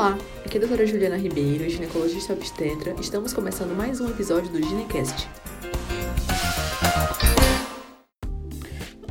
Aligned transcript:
Olá, 0.00 0.16
aqui 0.42 0.56
é 0.56 0.56
a 0.56 0.60
doutora 0.60 0.86
Juliana 0.86 1.18
Ribeiro, 1.18 1.68
ginecologista 1.68 2.32
obstetra. 2.32 2.94
Estamos 2.98 3.34
começando 3.34 3.76
mais 3.76 4.00
um 4.00 4.08
episódio 4.08 4.50
do 4.50 4.56
Ginecast. 4.66 5.28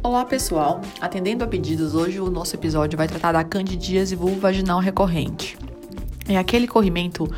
Olá 0.01 0.25
pessoal, 0.25 0.81
atendendo 0.99 1.43
a 1.43 1.47
pedidos, 1.47 1.93
hoje 1.93 2.19
o 2.19 2.31
nosso 2.31 2.55
episódio 2.55 2.97
vai 2.97 3.07
tratar 3.07 3.33
da 3.33 3.43
candidíase 3.43 4.15
vulvaginal 4.15 4.79
recorrente. 4.79 5.59
É 6.27 6.35
aquele 6.39 6.67
corrimento 6.67 7.31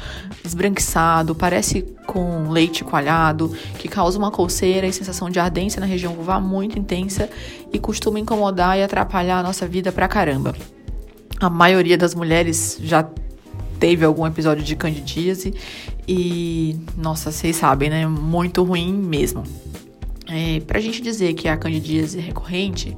esbranquiçado, 0.45 1.35
parece 1.35 1.81
com 2.07 2.49
leite 2.49 2.85
coalhado, 2.85 3.53
que 3.77 3.89
causa 3.89 4.17
uma 4.17 4.31
coceira 4.31 4.87
e 4.87 4.93
sensação 4.93 5.29
de 5.29 5.39
ardência 5.41 5.81
na 5.81 5.85
região 5.85 6.13
vulvar 6.13 6.39
muito 6.39 6.79
intensa 6.79 7.29
e 7.73 7.77
costuma 7.77 8.17
incomodar 8.17 8.77
e 8.77 8.83
atrapalhar 8.83 9.39
a 9.39 9.43
nossa 9.43 9.67
vida 9.67 9.91
pra 9.91 10.07
caramba. 10.07 10.55
A 11.37 11.49
maioria 11.49 11.97
das 11.97 12.15
mulheres 12.15 12.77
já 12.79 13.03
teve 13.81 14.05
algum 14.05 14.27
episódio 14.27 14.63
de 14.63 14.75
candidíase 14.75 15.55
e, 16.07 16.77
nossa, 16.95 17.31
vocês 17.31 17.55
sabem, 17.55 17.89
né? 17.89 18.05
Muito 18.05 18.63
ruim 18.63 18.93
mesmo. 18.93 19.43
É, 20.29 20.59
pra 20.61 20.79
gente 20.79 21.01
dizer 21.01 21.33
que 21.33 21.47
a 21.47 21.57
candidíase 21.57 22.19
é 22.19 22.21
recorrente, 22.21 22.95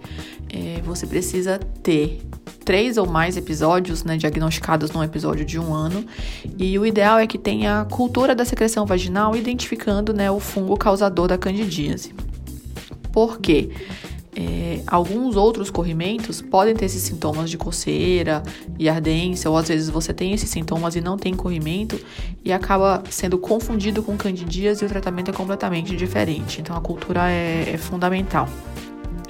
é, 0.50 0.82
você 0.82 1.08
precisa 1.08 1.58
ter 1.82 2.22
três 2.66 2.98
ou 2.98 3.08
mais 3.08 3.38
episódios 3.38 4.04
né, 4.04 4.18
diagnosticados 4.18 4.92
num 4.92 5.02
episódio 5.02 5.46
de 5.46 5.58
um 5.58 5.74
ano. 5.74 6.06
E 6.58 6.78
o 6.78 6.86
ideal 6.86 7.18
é 7.18 7.26
que 7.26 7.38
tenha 7.38 7.86
cultura 7.90 8.36
da 8.36 8.44
secreção 8.44 8.86
vaginal 8.86 9.38
identificando 9.38 10.14
né, 10.14 10.30
o 10.30 10.40
fungo 10.40 10.76
causador 10.76 11.30
da 11.30 11.38
candidíase. 11.38 12.14
Por 13.14 13.40
quê? 13.40 13.70
É, 14.36 14.82
alguns 14.88 15.36
outros 15.36 15.70
corrimentos 15.70 16.42
podem 16.42 16.76
ter 16.76 16.86
esses 16.86 17.04
sintomas 17.04 17.50
de 17.50 17.58
coceira 17.58 18.42
e 18.80 18.90
ardência, 18.90 19.50
ou 19.50 19.58
às 19.58 19.68
vezes 19.68 19.90
você 19.90 20.14
tem 20.14 20.34
esses 20.34 20.50
sintomas 20.50 20.96
e 20.96 21.02
não 21.02 21.18
tem 21.18 21.36
corrimento 21.36 22.00
e 22.44 22.52
acaba 22.52 23.04
sendo 23.10 23.38
confundido 23.38 24.02
com 24.02 24.18
candidíase 24.18 24.84
e 24.84 24.88
o 24.88 24.90
tratamento 24.90 25.30
é 25.30 25.34
completamente 25.34 25.96
diferente. 25.96 26.62
Então 26.62 26.76
a 26.76 26.82
cultura 26.82 27.30
é, 27.30 27.72
é 27.74 27.78
fundamental. 27.78 28.50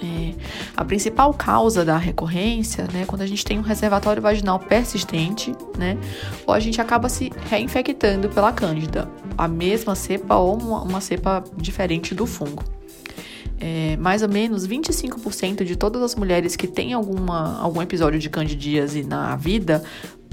É, 0.02 0.34
a 0.76 0.84
principal 0.84 1.34
causa 1.34 1.86
da 1.86 1.98
recorrência, 1.98 2.88
né, 2.92 3.06
quando 3.06 3.22
a 3.22 3.28
gente 3.28 3.46
tem 3.46 3.58
um 3.58 3.62
reservatório 3.62 4.22
vaginal 4.22 4.60
persistente, 4.60 5.54
né, 5.78 5.98
ou 6.46 6.54
a 6.54 6.60
gente 6.60 6.82
acaba 6.82 7.08
se 7.08 7.32
reinfectando 7.50 8.28
pela 8.28 8.52
cândida, 8.52 9.10
a 9.38 9.48
mesma 9.48 9.96
cepa 9.96 10.36
ou 10.36 10.62
uma, 10.62 10.82
uma 10.82 11.02
cepa 11.02 11.42
diferente 11.56 12.14
do 12.14 12.26
fungo. 12.26 12.64
É, 13.66 13.96
mais 13.96 14.22
ou 14.22 14.28
menos 14.28 14.68
25% 14.68 15.64
de 15.64 15.78
todas 15.78 16.02
as 16.02 16.16
mulheres 16.16 16.54
que 16.54 16.68
têm 16.68 16.92
alguma, 16.92 17.58
algum 17.62 17.82
episódio 17.82 18.20
de 18.20 18.30
candidíase 18.30 19.04
na 19.04 19.38
vida 19.38 19.82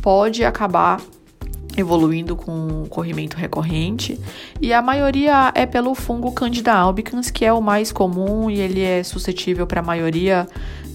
pode 0.03 0.45
acabar 0.45 1.01
evoluindo 1.77 2.35
com 2.35 2.87
corrimento 2.91 3.37
recorrente, 3.37 4.19
e 4.61 4.73
a 4.73 4.83
maioria 4.83 5.53
é 5.55 5.65
pelo 5.65 5.95
fungo 5.95 6.33
Candida 6.33 6.73
albicans, 6.73 7.31
que 7.31 7.45
é 7.45 7.53
o 7.53 7.61
mais 7.61 7.93
comum 7.93 8.51
e 8.51 8.59
ele 8.59 8.81
é 8.81 9.05
suscetível 9.05 9.65
para 9.65 9.79
a 9.79 9.85
maioria 9.85 10.49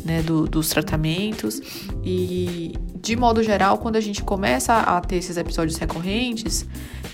né, 0.03 0.21
do, 0.21 0.45
dos 0.45 0.67
tratamentos. 0.67 1.61
E, 2.03 2.73
de 3.01 3.15
modo 3.15 3.41
geral, 3.41 3.77
quando 3.77 3.95
a 3.95 4.01
gente 4.01 4.21
começa 4.23 4.75
a 4.75 4.99
ter 4.99 5.15
esses 5.15 5.37
episódios 5.37 5.77
recorrentes, 5.77 6.65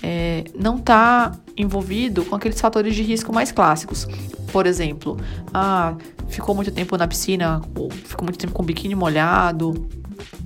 é, 0.02 0.44
não 0.58 0.76
está 0.76 1.32
envolvido 1.56 2.24
com 2.24 2.34
aqueles 2.34 2.60
fatores 2.60 2.94
de 2.94 3.02
risco 3.02 3.32
mais 3.32 3.52
clássicos. 3.52 4.06
Por 4.50 4.66
exemplo, 4.66 5.16
ah, 5.54 5.94
ficou 6.28 6.54
muito 6.54 6.70
tempo 6.70 6.96
na 6.96 7.06
piscina, 7.06 7.60
ficou 8.04 8.24
muito 8.24 8.38
tempo 8.38 8.52
com 8.52 8.62
o 8.62 8.66
biquíni 8.66 8.94
molhado, 8.94 9.88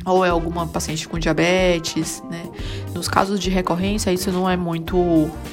ou 0.05 0.25
é 0.25 0.29
alguma 0.29 0.67
paciente 0.67 1.09
com 1.09 1.19
diabetes, 1.19 2.23
né? 2.31 2.49
Nos 2.95 3.09
casos 3.09 3.41
de 3.41 3.51
recorrência, 3.51 4.13
isso 4.13 4.31
não 4.31 4.49
é 4.49 4.57
muito, 4.57 4.97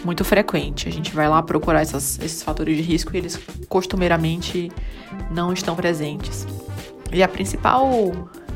muito 0.05 0.23
frequente. 0.23 0.87
A 0.87 0.91
gente 0.91 1.13
vai 1.13 1.27
lá 1.27 1.41
procurar 1.41 1.81
essas, 1.81 2.19
esses 2.19 2.43
fatores 2.43 2.77
de 2.77 2.83
risco 2.83 3.15
e 3.15 3.17
eles 3.17 3.39
costumeiramente 3.67 4.71
não 5.31 5.51
estão 5.51 5.75
presentes. 5.75 6.47
E 7.11 7.21
a 7.23 7.27
principal 7.27 8.11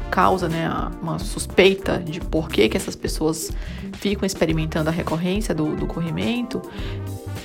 causa, 0.08 0.50
né, 0.50 0.68
uma 1.02 1.20
suspeita 1.20 2.00
de 2.00 2.20
por 2.20 2.50
que, 2.50 2.68
que 2.70 2.78
essas 2.78 2.96
pessoas 2.96 3.52
ficam 3.94 4.26
experimentando 4.26 4.90
a 4.90 4.92
recorrência 4.92 5.54
do, 5.54 5.76
do 5.76 5.88
corrimento, 5.88 6.62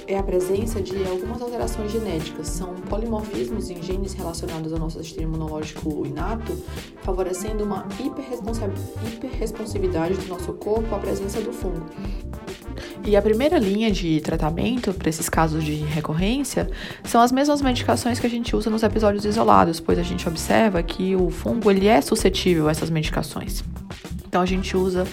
é 0.06 0.18
a 0.18 0.22
presença 0.22 0.80
de 0.80 1.04
algumas 1.06 1.40
alterações 1.40 1.92
genéticas, 1.92 2.48
são 2.48 2.74
polimorfismos 2.74 3.70
em 3.70 3.80
genes 3.82 4.12
relacionados 4.12 4.72
ao 4.72 4.78
nosso 4.78 5.02
sistema 5.02 5.34
imunológico 5.34 6.06
inato, 6.06 6.56
favorecendo 7.02 7.64
uma 7.64 7.86
hiperresponsividade 7.98 10.14
do 10.14 10.28
nosso 10.28 10.52
corpo 10.54 10.94
à 10.94 10.98
presença 10.98 11.40
do 11.40 11.52
fungo. 11.52 11.86
E 13.04 13.16
a 13.16 13.22
primeira 13.22 13.58
linha 13.58 13.90
de 13.90 14.20
tratamento 14.20 14.94
para 14.94 15.08
esses 15.08 15.28
casos 15.28 15.64
de 15.64 15.74
recorrência 15.74 16.70
são 17.02 17.20
as 17.20 17.32
mesmas 17.32 17.60
medicações 17.60 18.20
que 18.20 18.26
a 18.26 18.30
gente 18.30 18.54
usa 18.54 18.70
nos 18.70 18.84
episódios 18.84 19.24
isolados, 19.24 19.80
pois 19.80 19.98
a 19.98 20.02
gente 20.02 20.28
observa 20.28 20.82
que 20.82 21.16
o 21.16 21.28
fungo 21.28 21.70
ele 21.70 21.88
é 21.88 22.00
suscetível 22.00 22.68
a 22.68 22.70
essas 22.70 22.90
medicações. 22.90 23.64
Então 24.24 24.40
a 24.40 24.46
gente 24.46 24.76
usa 24.76 25.04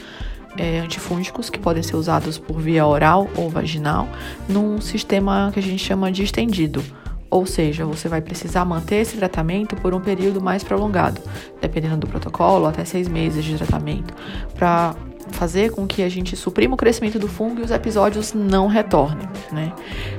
é, 0.56 0.80
antifúngicos 0.80 1.50
que 1.50 1.58
podem 1.58 1.82
ser 1.82 1.96
usados 1.96 2.38
por 2.38 2.60
via 2.60 2.86
oral 2.86 3.28
ou 3.36 3.50
vaginal 3.50 4.08
num 4.48 4.80
sistema 4.80 5.50
que 5.52 5.60
a 5.60 5.64
gente 5.64 5.84
chama 5.84 6.12
de 6.12 6.24
estendido. 6.24 6.84
Ou 7.32 7.46
seja, 7.46 7.86
você 7.86 8.08
vai 8.08 8.22
precisar 8.22 8.66
manter 8.66 8.98
esse 8.98 9.18
tratamento 9.18 9.76
por 9.76 9.94
um 9.94 10.00
período 10.00 10.42
mais 10.42 10.64
prolongado, 10.64 11.22
dependendo 11.62 11.98
do 11.98 12.08
protocolo, 12.08 12.66
até 12.66 12.84
seis 12.86 13.08
meses 13.08 13.46
de 13.46 13.56
tratamento, 13.56 14.14
para 14.56 14.96
fazer 15.32 15.72
com 15.72 15.88
que 15.88 16.02
a 16.02 16.10
gente 16.10 16.36
suprima 16.36 16.74
o 16.74 16.78
crescimento 16.78 17.20
do 17.20 17.28
fungo 17.28 17.62
e 17.62 17.64
os 17.64 17.72
episódios 17.72 18.34
não 18.34 18.68
retornem. 18.68 19.28
Né? 19.52 19.74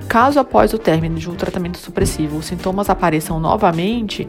Caso 0.08 0.38
após 0.38 0.72
o 0.72 0.78
término 0.78 1.18
de 1.18 1.28
um 1.28 1.34
tratamento 1.34 1.78
supressivo 1.78 2.38
os 2.38 2.46
sintomas 2.46 2.90
apareçam 2.90 3.38
novamente, 3.38 4.26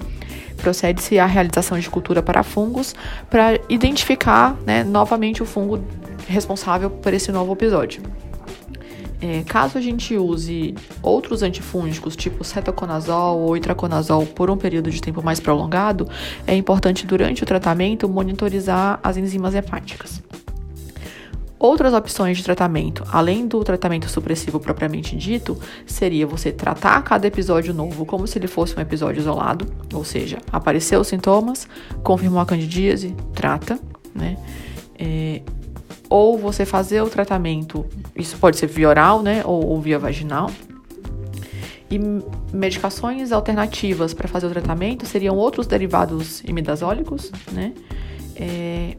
procede-se 0.58 1.18
à 1.20 1.26
realização 1.26 1.80
de 1.80 1.90
cultura 1.90 2.22
para 2.22 2.44
fungos 2.44 2.96
para 3.30 3.60
identificar 3.70 4.56
né, 4.66 4.84
novamente 4.84 5.42
o 5.42 5.46
fungo 5.46 5.84
responsável 6.28 6.90
por 6.90 7.14
esse 7.14 7.32
novo 7.32 7.54
episódio. 7.54 8.02
É, 9.22 9.44
caso 9.44 9.78
a 9.78 9.82
gente 9.82 10.18
use 10.18 10.74
outros 11.04 11.44
antifúngicos, 11.44 12.16
tipo 12.16 12.44
cetoconazol 12.44 13.40
ou 13.40 13.56
itraconazol, 13.56 14.26
por 14.26 14.50
um 14.50 14.58
período 14.58 14.90
de 14.90 15.00
tempo 15.00 15.22
mais 15.22 15.40
prolongado, 15.40 16.10
é 16.48 16.56
importante 16.56 17.06
durante 17.06 17.44
o 17.44 17.46
tratamento 17.46 18.10
monitorizar 18.10 19.00
as 19.04 19.18
enzimas 19.18 19.54
hepáticas. 19.54 20.24
Outras 21.62 21.94
opções 21.94 22.38
de 22.38 22.44
tratamento, 22.44 23.04
além 23.12 23.48
do 23.48 23.64
tratamento 23.64 24.10
supressivo 24.10 24.60
propriamente 24.60 25.16
dito, 25.16 25.56
seria 25.86 26.26
você 26.26 26.52
tratar 26.52 27.00
cada 27.04 27.28
episódio 27.28 27.72
novo 27.72 28.04
como 28.04 28.26
se 28.26 28.40
ele 28.40 28.48
fosse 28.48 28.76
um 28.76 28.82
episódio 28.82 29.20
isolado, 29.20 29.68
ou 29.94 30.04
seja, 30.04 30.40
apareceu 30.52 31.00
os 31.00 31.08
sintomas, 31.08 31.68
confirmou 32.02 32.40
a 32.40 32.48
candidíase, 32.48 33.16
trata, 33.36 33.80
né? 34.16 34.40
É, 34.98 35.44
ou 36.10 36.36
você 36.36 36.66
fazer 36.66 37.00
o 37.04 37.08
tratamento, 37.08 37.86
isso 38.16 38.40
pode 38.40 38.58
ser 38.58 38.66
via 38.66 38.90
oral, 38.90 39.22
né, 39.22 39.44
ou, 39.46 39.64
ou 39.64 39.80
via 39.80 40.00
vaginal. 40.00 40.50
E 41.92 42.00
medicações 42.52 43.32
alternativas 43.32 44.16
para 44.16 44.28
fazer 44.28 44.48
o 44.48 44.50
tratamento 44.50 45.06
seriam 45.06 45.38
outros 45.38 45.68
derivados 45.68 46.42
imidazólicos, 46.44 47.32
né? 47.52 47.72
É, 48.36 48.98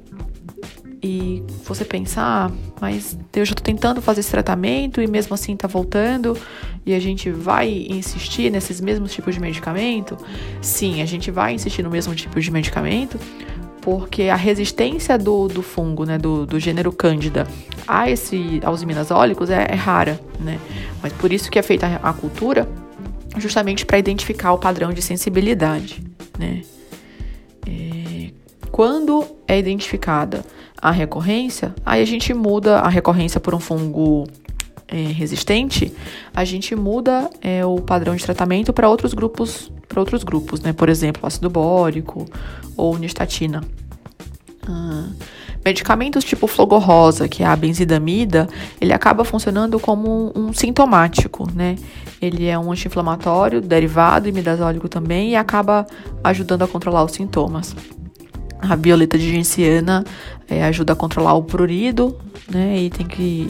e 1.03 1.43
você 1.65 1.85
pensar, 1.85 2.49
ah, 2.49 2.53
mas 2.81 3.19
eu 3.35 3.45
já 3.45 3.53
estou 3.53 3.65
tentando 3.65 4.01
fazer 4.01 4.21
esse 4.21 4.31
tratamento 4.31 5.03
e 5.03 5.07
mesmo 5.09 5.35
assim 5.35 5.55
está 5.55 5.67
voltando, 5.67 6.39
e 6.87 6.95
a 6.95 7.01
gente 7.01 7.29
vai 7.29 7.87
insistir 7.89 8.51
nesses 8.51 8.81
mesmos 8.81 9.13
tipos 9.13 9.35
de 9.35 9.41
medicamento? 9.41 10.17
Sim, 10.61 11.03
a 11.03 11.05
gente 11.05 11.31
vai 11.31 11.55
insistir 11.55 11.83
no 11.83 11.91
mesmo 11.91 12.15
tipo 12.15 12.41
de 12.41 12.51
medicamento, 12.53 13.19
porque 13.81 14.25
a 14.25 14.37
resistência 14.37 15.19
do, 15.19 15.49
do 15.49 15.61
fungo, 15.61 16.05
né, 16.05 16.17
do, 16.19 16.47
do 16.47 16.61
gênero 16.61 16.93
Cândida 16.93 17.49
a 17.87 18.09
esse, 18.09 18.61
aos 18.63 18.83
iminazólicos 18.83 19.51
é, 19.51 19.67
é 19.69 19.75
rara, 19.75 20.21
né? 20.39 20.61
Mas 21.03 21.13
por 21.15 21.33
isso 21.33 21.51
que 21.51 21.59
é 21.59 21.63
feita 21.63 22.01
a, 22.01 22.11
a 22.11 22.13
cultura, 22.13 22.69
justamente 23.39 23.85
para 23.85 23.99
identificar 23.99 24.53
o 24.53 24.59
padrão 24.59 24.93
de 24.93 25.03
sensibilidade, 25.03 26.01
né? 26.39 26.63
É, 27.67 28.31
quando 28.71 29.27
é 29.49 29.59
identificada 29.59 30.45
a 30.83 30.91
recorrência, 30.91 31.73
aí 31.87 32.03
a 32.03 32.05
gente 32.05 32.35
muda 32.35 32.81
a 32.81 32.89
recorrência 32.89 33.39
por 33.39 33.55
um 33.55 33.61
fungo 33.61 34.27
é, 34.89 34.97
resistente, 34.97 35.93
a 36.35 36.45
gente 36.45 36.75
muda 36.75 37.31
é, 37.41 37.65
o 37.65 37.77
padrão 37.77 38.17
de 38.17 38.25
tratamento 38.25 38.73
para 38.73 38.89
outros 38.89 39.15
grupos, 39.15 39.71
para 39.89 40.01
outros 40.01 40.25
grupos, 40.25 40.61
né? 40.61 40.73
Por 40.73 40.89
exemplo, 40.89 41.25
ácido 41.25 41.49
bórico 41.49 42.27
ou 42.77 42.99
nistatina. 42.99 43.63
Ah, 44.67 45.09
medicamentos 45.65 46.25
tipo 46.25 46.49
flogorrosa, 46.49 47.29
que 47.29 47.45
é 47.45 47.47
a 47.47 47.55
benzidamida, 47.55 48.49
ele 48.81 48.93
acaba 48.93 49.25
funcionando 49.25 49.79
como 49.79 50.33
um, 50.37 50.49
um 50.49 50.53
sintomático, 50.53 51.49
né? 51.55 51.77
Ele 52.21 52.47
é 52.47 52.59
um 52.59 52.73
anti-inflamatório 52.73 53.61
derivado 53.61 54.29
imidazólico 54.29 54.89
também 54.89 55.31
e 55.31 55.37
acaba 55.37 55.87
ajudando 56.25 56.63
a 56.63 56.69
controlar 56.69 57.05
os 57.05 57.13
sintomas. 57.13 57.75
A 58.63 58.77
violeta 58.77 59.19
de 59.19 59.29
genciana 59.29 60.05
é, 60.49 60.63
ajuda 60.65 60.93
a 60.93 60.97
controlar 60.97 61.35
o 61.35 61.43
prurido, 61.43 62.17
né? 62.49 62.79
E 62.79 62.91
tem 62.91 63.07
que 63.07 63.49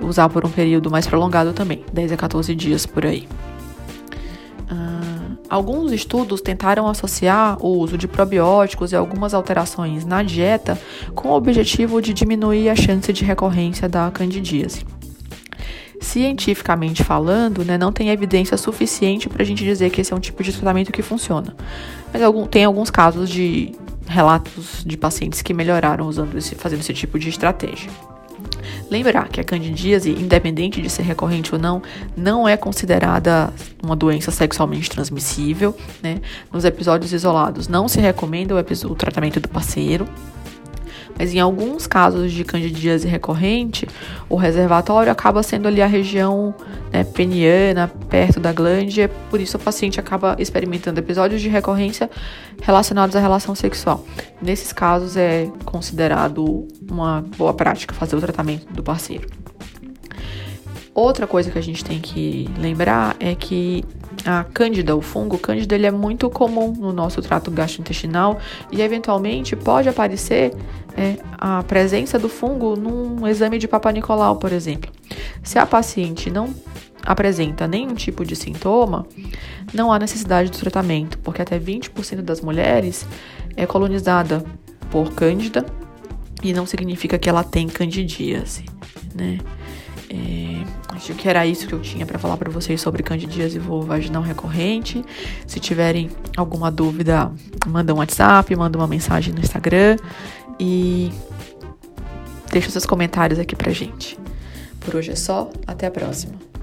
usar 0.00 0.28
por 0.28 0.44
um 0.44 0.50
período 0.50 0.90
mais 0.90 1.06
prolongado 1.06 1.52
também, 1.52 1.84
10 1.92 2.12
a 2.12 2.16
14 2.16 2.54
dias 2.54 2.86
por 2.86 3.06
aí. 3.06 3.28
Uh, 4.70 5.38
alguns 5.48 5.92
estudos 5.92 6.40
tentaram 6.40 6.88
associar 6.88 7.56
o 7.64 7.78
uso 7.78 7.96
de 7.96 8.08
probióticos 8.08 8.92
e 8.92 8.96
algumas 8.96 9.34
alterações 9.34 10.04
na 10.04 10.22
dieta 10.22 10.78
com 11.14 11.28
o 11.28 11.32
objetivo 11.32 12.00
de 12.00 12.12
diminuir 12.12 12.68
a 12.68 12.76
chance 12.76 13.12
de 13.12 13.24
recorrência 13.24 13.88
da 13.88 14.10
candidíase. 14.10 14.84
Cientificamente 16.00 17.02
falando, 17.02 17.64
né, 17.64 17.78
não 17.78 17.90
tem 17.90 18.10
evidência 18.10 18.58
suficiente 18.58 19.28
para 19.28 19.42
a 19.42 19.46
gente 19.46 19.64
dizer 19.64 19.90
que 19.90 20.00
esse 20.00 20.12
é 20.12 20.16
um 20.16 20.20
tipo 20.20 20.42
de 20.42 20.52
tratamento 20.52 20.92
que 20.92 21.02
funciona. 21.02 21.56
Mas 22.12 22.20
algum, 22.20 22.46
tem 22.46 22.64
alguns 22.64 22.90
casos 22.90 23.30
de 23.30 23.72
relatos 24.14 24.84
de 24.86 24.96
pacientes 24.96 25.42
que 25.42 25.52
melhoraram 25.52 26.06
usando 26.06 26.38
esse, 26.38 26.54
fazendo 26.54 26.80
esse 26.80 26.94
tipo 26.94 27.18
de 27.18 27.28
estratégia. 27.28 27.90
Lembrar 28.88 29.28
que 29.28 29.40
a 29.40 29.44
candidíase, 29.44 30.10
independente 30.10 30.80
de 30.80 30.88
ser 30.88 31.02
recorrente 31.02 31.52
ou 31.52 31.60
não, 31.60 31.82
não 32.16 32.48
é 32.48 32.56
considerada 32.56 33.52
uma 33.82 33.96
doença 33.96 34.30
sexualmente 34.30 34.88
transmissível. 34.88 35.76
Né? 36.00 36.20
Nos 36.52 36.64
episódios 36.64 37.12
isolados, 37.12 37.66
não 37.66 37.88
se 37.88 38.00
recomenda 38.00 38.54
o, 38.54 38.58
o 38.58 38.94
tratamento 38.94 39.40
do 39.40 39.48
parceiro. 39.48 40.06
Mas 41.18 41.32
em 41.32 41.40
alguns 41.40 41.86
casos 41.86 42.32
de 42.32 42.44
candidíase 42.44 43.06
recorrente, 43.06 43.88
o 44.28 44.36
reservatório 44.36 45.10
acaba 45.10 45.42
sendo 45.42 45.68
ali 45.68 45.80
a 45.80 45.86
região 45.86 46.54
né, 46.92 47.04
peniana, 47.04 47.90
perto 48.08 48.40
da 48.40 48.52
glande, 48.52 49.08
por 49.30 49.40
isso 49.40 49.56
o 49.56 49.60
paciente 49.60 50.00
acaba 50.00 50.36
experimentando 50.38 51.00
episódios 51.00 51.40
de 51.40 51.48
recorrência 51.48 52.10
relacionados 52.60 53.14
à 53.14 53.20
relação 53.20 53.54
sexual. 53.54 54.04
Nesses 54.42 54.72
casos 54.72 55.16
é 55.16 55.48
considerado 55.64 56.66
uma 56.90 57.24
boa 57.36 57.54
prática 57.54 57.94
fazer 57.94 58.16
o 58.16 58.20
tratamento 58.20 58.66
do 58.72 58.82
parceiro. 58.82 59.28
Outra 60.94 61.26
coisa 61.26 61.50
que 61.50 61.58
a 61.58 61.62
gente 61.62 61.84
tem 61.84 62.00
que 62.00 62.48
lembrar 62.56 63.16
é 63.18 63.34
que 63.34 63.84
a 64.24 64.44
cândida, 64.44 64.96
o 64.96 65.02
fungo 65.02 65.38
cândida, 65.38 65.74
ele 65.74 65.86
é 65.86 65.90
muito 65.90 66.30
comum 66.30 66.72
no 66.72 66.92
nosso 66.92 67.20
trato 67.20 67.50
gastrointestinal 67.50 68.38
e 68.72 68.80
eventualmente 68.80 69.54
pode 69.54 69.88
aparecer 69.88 70.54
é, 70.96 71.16
a 71.38 71.62
presença 71.62 72.18
do 72.18 72.28
fungo 72.28 72.74
num 72.74 73.26
exame 73.28 73.58
de 73.58 73.68
Papa 73.68 73.92
Nicolau, 73.92 74.36
por 74.36 74.52
exemplo. 74.52 74.90
Se 75.42 75.58
a 75.58 75.66
paciente 75.66 76.30
não 76.30 76.54
apresenta 77.04 77.68
nenhum 77.68 77.94
tipo 77.94 78.24
de 78.24 78.34
sintoma, 78.34 79.06
não 79.72 79.92
há 79.92 79.98
necessidade 79.98 80.50
do 80.50 80.56
tratamento, 80.56 81.18
porque 81.18 81.42
até 81.42 81.58
20% 81.58 82.22
das 82.22 82.40
mulheres 82.40 83.06
é 83.56 83.66
colonizada 83.66 84.42
por 84.90 85.12
cândida 85.12 85.66
e 86.42 86.52
não 86.52 86.64
significa 86.64 87.18
que 87.18 87.28
ela 87.28 87.44
tem 87.44 87.68
candidíase, 87.68 88.64
né? 89.14 89.38
É, 90.08 90.53
acho 90.94 91.14
que 91.14 91.28
era 91.28 91.46
isso 91.46 91.66
que 91.66 91.72
eu 91.72 91.80
tinha 91.80 92.06
para 92.06 92.18
falar 92.18 92.36
para 92.36 92.50
vocês 92.50 92.80
sobre 92.80 93.02
candidíase 93.02 93.58
vaginal 93.58 94.22
recorrente. 94.22 95.04
Se 95.46 95.60
tiverem 95.60 96.10
alguma 96.36 96.70
dúvida, 96.70 97.30
manda 97.66 97.92
um 97.92 97.98
WhatsApp, 97.98 98.54
manda 98.56 98.78
uma 98.78 98.86
mensagem 98.86 99.34
no 99.34 99.40
Instagram 99.40 99.96
e 100.58 101.12
deixa 102.50 102.70
seus 102.70 102.86
comentários 102.86 103.38
aqui 103.38 103.56
pra 103.56 103.72
gente. 103.72 104.18
Por 104.80 104.96
hoje 104.96 105.10
é 105.10 105.16
só, 105.16 105.50
até 105.66 105.86
a 105.86 105.90
próxima. 105.90 106.53